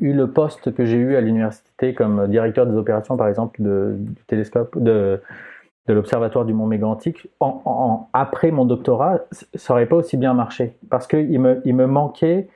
[0.00, 3.94] eu le poste que j'ai eu à l'université comme directeur des opérations, par exemple, de,
[3.98, 5.20] du télescope, de,
[5.86, 10.76] de l'Observatoire du Mont Mégantic, en, après mon doctorat, ça n'aurait pas aussi bien marché.
[10.90, 12.48] Parce qu'il me, il me manquait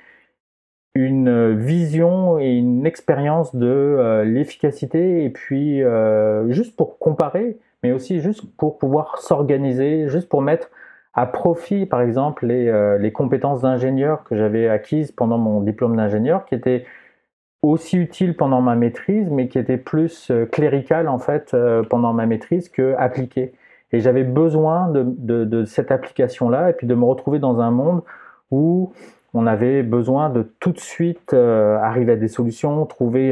[0.97, 7.92] une vision et une expérience de euh, l'efficacité, et puis euh, juste pour comparer, mais
[7.92, 10.70] aussi juste pour pouvoir s'organiser, juste pour mettre
[11.14, 15.96] à profit, par exemple, les, euh, les compétences d'ingénieur que j'avais acquises pendant mon diplôme
[15.96, 16.85] d'ingénieur, qui étaient
[17.62, 22.12] aussi utile pendant ma maîtrise, mais qui était plus euh, clérical en fait euh, pendant
[22.12, 23.53] ma maîtrise que appliqué.
[23.92, 25.05] Et j'avais besoin de,
[25.44, 28.03] de, cette application-là et puis de me retrouver dans un monde
[28.51, 28.92] où
[29.33, 33.31] on avait besoin de tout de suite euh, arriver à des solutions, trouver,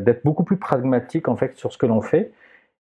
[0.00, 2.30] d'être beaucoup plus pragmatique en fait sur ce que l'on fait.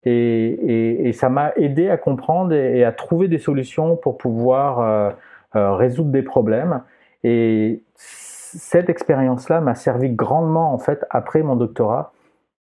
[0.07, 5.15] Et, ça m'a aidé à comprendre et, à trouver des solutions pour pouvoir
[5.55, 6.83] résoudre des problèmes.
[7.23, 12.13] Et cette expérience-là m'a servi grandement en fait après mon doctorat.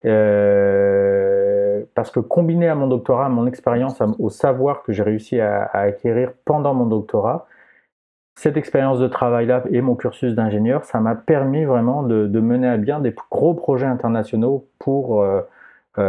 [0.05, 5.39] Euh, parce que combiné à mon doctorat, à mon expérience, au savoir que j'ai réussi
[5.41, 7.47] à, acquérir pendant mon doctorat,
[8.35, 12.77] cette expérience de travail-là et mon cursus d'ingénieur, ça m'a permis vraiment de, mener à
[12.77, 15.41] bien des gros projets internationaux pour, euh, euh,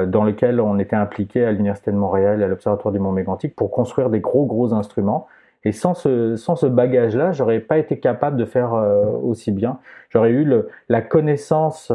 [0.07, 3.57] dans lesquels on était impliqué à l'Université de Montréal et à l'Observatoire du Mont Mégantic
[3.57, 5.27] pour construire des gros, gros instruments.
[5.65, 9.79] Et sans ce, sans ce bagage-là, j'aurais pas été capable de faire euh, aussi bien.
[10.09, 10.51] J'aurais eu
[10.89, 11.93] la connaissance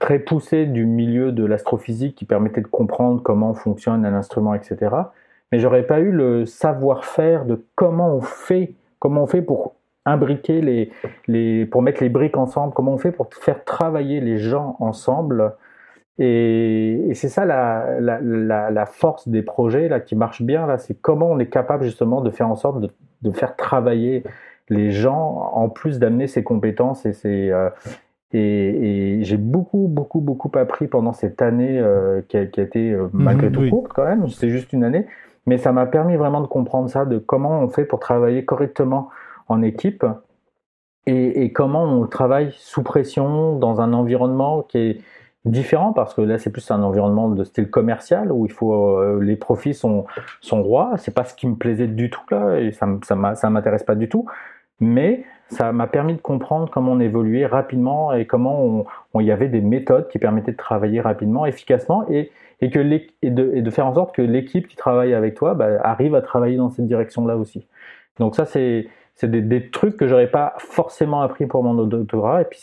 [0.00, 4.94] très poussée du milieu de l'astrophysique qui permettait de comprendre comment fonctionne un instrument, etc.
[5.50, 10.60] Mais j'aurais pas eu le savoir-faire de comment on fait, comment on fait pour imbriquer
[10.60, 10.90] les,
[11.28, 15.54] les, pour mettre les briques ensemble, comment on fait pour faire travailler les gens ensemble
[16.18, 20.94] et, c'est ça la, la, la, force des projets là qui marchent bien là, c'est
[20.94, 22.90] comment on est capable justement de faire en sorte de,
[23.22, 24.22] de faire travailler
[24.68, 27.70] les gens en plus d'amener ses compétences et ses euh,
[28.34, 32.62] et, et j'ai beaucoup beaucoup beaucoup appris pendant cette année euh, qui, a, qui, a,
[32.62, 35.06] été euh, mhm, malgré tout courte quand même, c'est juste une année,
[35.46, 39.08] mais ça m'a permis vraiment de comprendre ça, de comment on fait pour travailler correctement
[39.48, 40.04] en équipe
[41.06, 45.00] et, et comment on travaille sous pression dans un environnement qui est
[45.44, 49.20] différent parce que là c'est plus un environnement de style commercial où il faut euh,
[49.20, 50.06] les profits sont
[50.40, 50.92] sont rois.
[50.98, 52.86] C'est pas ce qui me plaisait du tout là ça
[53.34, 54.26] ça m'intéresse pas du tout.
[54.80, 59.48] Mais ça m'a permis de comprendre comment on évoluait rapidement et comment on, y avait
[59.48, 62.78] des méthodes qui permettaient de travailler rapidement efficacement et et que
[63.22, 66.14] et de, et de faire en sorte que l'équipe qui travaille avec toi bah, arrive
[66.14, 67.66] à travailler dans cette direction là aussi.
[68.18, 72.42] Donc ça c'est c'est des, trucs que j'aurais pas forcément appris pour mon doctorat.
[72.42, 72.60] Et puis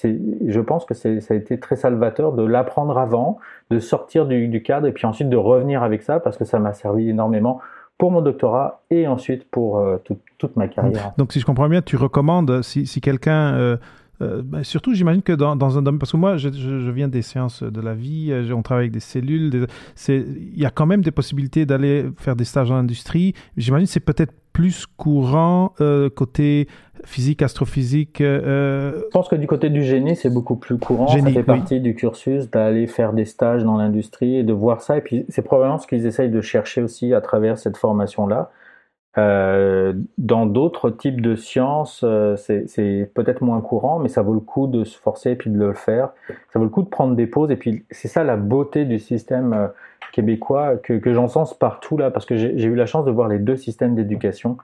[0.47, 3.38] je pense que ça a été très salvateur de l'apprendre avant,
[3.69, 6.73] de sortir du, cadre et puis ensuite de revenir avec ça parce que ça m'a
[6.73, 7.62] servi énormément
[7.97, 9.97] pour mon doctorat et ensuite pour euh,
[10.38, 11.12] toute ma carrière.
[11.17, 13.77] Donc si je comprends bien, tu recommandes si, quelqu'un euh,
[14.21, 16.49] euh, ben, surtout, j'imagine que dans, un domaine, parce que moi, je,
[16.91, 19.67] viens des sciences de la vie, on travaille avec des cellules,
[20.08, 23.34] il y a quand même des possibilités d'aller faire des stages en industrie.
[23.58, 26.67] J'imagine que c'est peut-être plus courant euh, côté
[27.05, 31.08] physique, astrophysique euh, Je pense que du côté du génie, c'est beaucoup plus courant.
[31.08, 34.97] ça fait partie du cursus d'aller faire des stages dans l'industrie et de voir ça.
[34.97, 38.51] Et puis, c'est probablement ce qu'ils essayent de chercher aussi à travers cette formation-là.
[39.17, 42.06] Euh, dans d'autres types de sciences,
[42.38, 45.58] c'est peut-être moins courant, mais ça vaut le coup de se forcer et puis de
[45.58, 46.12] le faire.
[46.54, 47.52] Ça vaut le coup de prendre des pauses.
[47.52, 49.69] Et puis, c'est ça la beauté du système
[50.12, 53.39] québécois que, que j'encense partout là, parce que j'ai eu la chance de voir les
[53.39, 54.58] deux systèmes d'éducation.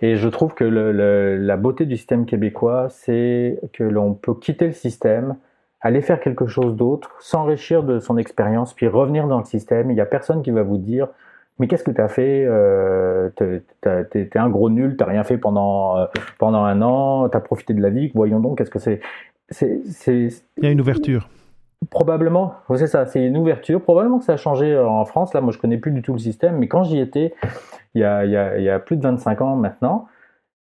[0.00, 4.72] Et je trouve que la beauté du système québécois, c'est que l'on peut quitter le
[4.72, 5.36] système,
[5.80, 9.90] aller faire quelque chose d'autre, s'enrichir de son expérience, puis revenir dans le système.
[9.90, 11.08] Il n'y a personne qui va vous dire
[11.58, 15.98] mais qu'est-ce que tu as fait euh, T'es un gros nul, t'as rien fait pendant
[15.98, 16.06] euh,
[16.38, 18.10] pendant un an, t'as profité de la vie.
[18.14, 19.00] Voyons donc, qu'est-ce que c'est?
[19.60, 20.30] Il
[20.62, 21.28] y a une ouverture.
[21.90, 23.80] Probablement, c'est ça, c'est une ouverture.
[23.80, 25.32] Probablement que ça a changé euh, en France.
[25.32, 27.34] Là, moi, je connais plus du tout le système, mais quand j'y étais,
[27.94, 30.06] il y, a, il, y a, il y a, plus de 25 ans maintenant,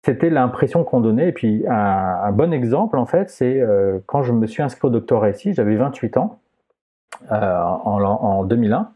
[0.05, 1.29] c'était l'impression qu'on donnait.
[1.29, 4.91] Et puis, un, bon exemple, en fait, c'est euh, quand je me suis inscrit au
[4.91, 6.39] doctorat ici, j'avais 28 ans,
[7.31, 8.91] en, en, 2001.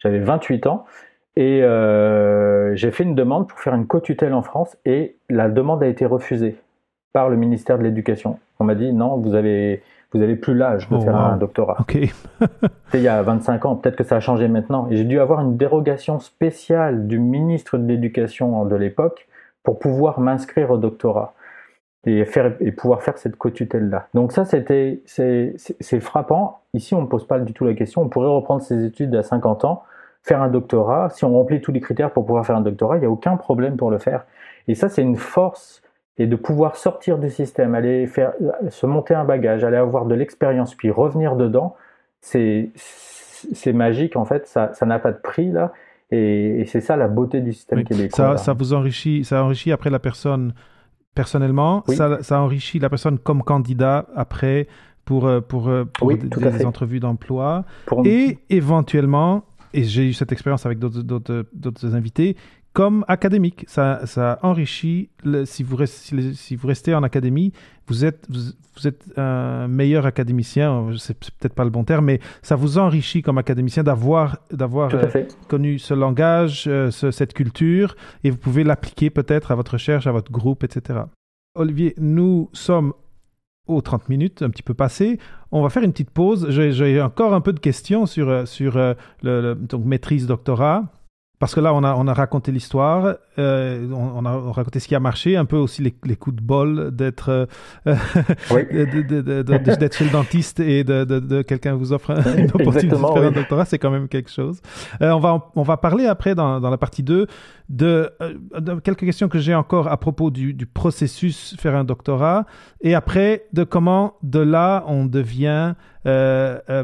[0.00, 0.86] j'avais 28 ans.
[1.38, 5.84] Et euh, j'ai fait une demande pour faire une co-tutelle en France et la demande
[5.84, 6.56] a été refusée
[7.12, 8.40] par le ministère de l'Éducation.
[8.58, 9.80] On m'a dit non, vous avez,
[10.12, 11.20] vous avez plus l'âge de Oh, faire wow.
[11.20, 11.76] un doctorat.
[11.78, 11.92] Ok.
[12.40, 14.88] C'était il y a 25 ans, peut-être que ça a changé maintenant.
[14.90, 19.28] Et j'ai dû avoir une dérogation spéciale du ministre de l'Éducation de l'époque
[19.62, 21.34] pour pouvoir m'inscrire au doctorat
[22.04, 24.08] et, faire, et pouvoir faire cette co-tutelle-là.
[24.12, 26.62] Donc ça, c'était, c'est frappant.
[26.74, 28.02] Ici, on ne pose pas du tout la question.
[28.02, 29.84] On pourrait reprendre ses études à 50 ans,
[30.22, 31.10] faire un doctorat.
[31.10, 33.36] Si on remplit tous les critères pour pouvoir faire un doctorat, il n'y a aucun
[33.36, 34.24] problème pour le faire.
[34.66, 35.82] Et ça, c'est une force
[36.18, 38.32] et de pouvoir sortir du système, aller faire,
[38.70, 41.76] se monter un bagage, aller avoir de l'expérience, puis revenir dedans,
[42.20, 42.72] c'est
[43.72, 45.72] magique en fait, ça ça n'a pas de prix là,
[46.10, 47.84] et, et c'est ça la beauté du système Oui.
[47.84, 48.10] québécois.
[48.10, 50.54] Ça, ça vous enrichit, ça enrichit après la personne
[51.14, 51.94] personnellement, Oui.
[51.94, 54.66] ça, ça enrichit la personne comme candidat après
[55.04, 57.64] pour, euh, pour, euh, pour Oui, des, entrevues d'emploi.
[58.04, 59.44] Et éventuellement,
[59.74, 62.36] et j'ai eu cette expérience avec d'autres- d'autres d'autres invités,
[62.74, 67.52] comme académique, ça, ça enrichit, le- si, vous restez, si vous restez en académie,
[67.88, 68.40] vous êtes, vous,
[68.76, 73.22] vous êtes un meilleur académicien, c'est peut-être pas le bon terme, mais ça vous enrichit
[73.22, 74.98] comme académicien d'avoir d'avoir euh,
[75.48, 80.06] connu ce langage, euh, ce- cette culture, et vous pouvez l'appliquer peut-être à votre recherche,
[80.06, 81.00] à votre groupe, etc.
[81.56, 82.92] Olivier, nous sommes
[83.68, 85.18] aux 30 minutes, un petit peu passé.
[85.52, 86.48] On va faire une petite pause.
[86.50, 90.84] J'ai encore un peu de questions sur, euh, sur euh, le- donc maîtrise, doctorat.
[91.40, 94.88] Parce que là, on a, on a raconté l'histoire, euh, on, on a raconté ce
[94.88, 97.46] qui a marché, un peu aussi les, les coups de bol d'être euh,
[98.50, 98.62] Oui.
[98.72, 102.96] d'être chez le dentiste et de, de- de quelqu'un vous offre un- une opportunité de
[102.96, 104.60] faire un doctorat, c'est quand même quelque chose.
[105.02, 107.26] Euh, on, va, on va parler après dans, dans la partie 2
[107.68, 111.84] de, euh, de quelques questions que j'ai encore à propos du, du processus faire un
[111.84, 112.46] doctorat
[112.80, 115.74] et après de comment de là on devient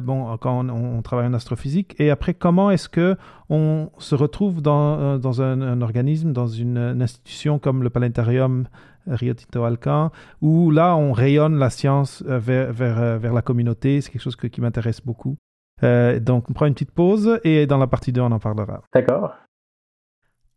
[0.01, 0.69] bon quand on,
[0.99, 3.17] on travaille en astrophysique et après comment est-ce que
[3.51, 7.91] on se retrouve dans, euh, dans un, un organisme dans une, une institution comme le
[7.91, 8.67] planétarium
[9.07, 10.11] Rio Tinto Alcan
[10.41, 14.01] où là on rayonne la science euh, vers, vers, euh, vers la communauté?
[14.01, 15.37] C'est quelque chose que- qui m'intéresse beaucoup
[15.83, 18.83] Euh, donc on prend une petite pause et dans la partie 2 on en parlera
[18.95, 19.33] D'accord.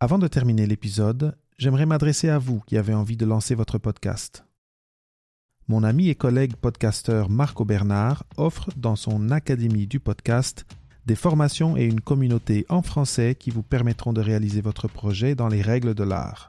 [0.00, 4.44] avant de terminer l'épisode, j'aimerais m'adresser à vous qui avez envie de lancer votre podcast.
[5.70, 10.64] Mon ami et collègue podcasteur Marco Bernard offre dans son Académie du podcast
[11.04, 15.48] des formations et une communauté en français qui vous permettront de réaliser votre projet dans
[15.48, 16.48] les règles de l'art.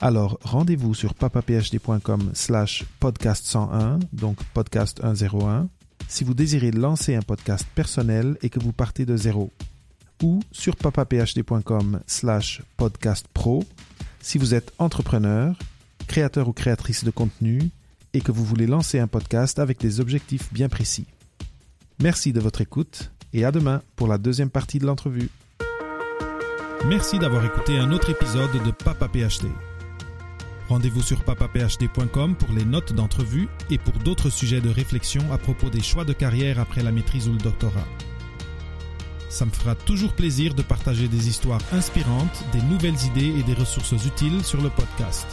[0.00, 5.68] Alors rendez-vous sur papaphd.com slash podcast 101, donc podcast 101,
[6.08, 9.52] si vous désirez lancer un podcast personnel et que vous partez de zéro
[10.20, 13.62] ou sur papaphd.com slash podcast pro
[14.20, 15.56] si vous êtes entrepreneur,
[16.08, 17.70] créateur ou créatrice de contenu
[18.14, 21.06] et que vous voulez lancer un podcast avec des objectifs bien précis.
[22.00, 25.30] Merci de votre écoute et à demain pour la deuxième partie de l'entrevue.
[26.86, 29.48] Merci d'avoir écouté un autre épisode de Papa PhD.
[30.68, 35.70] Rendez-vous sur papaphd.com pour les notes d'entrevue et pour d'autres sujets de réflexion à propos
[35.70, 37.86] des choix de carrière après la maîtrise ou le doctorat.
[39.30, 43.54] Ça me fera toujours plaisir de partager des histoires inspirantes, des nouvelles idées et des
[43.54, 45.26] ressources utiles sur le podcast.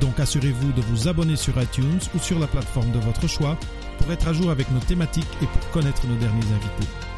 [0.00, 3.56] Donc assurez-vous de vous abonner sur iTunes ou sur la plateforme de votre choix
[3.98, 7.09] pour être à jour avec nos thématiques et pour connaître nos derniers invités.